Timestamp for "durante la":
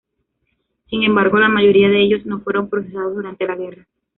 3.13-3.55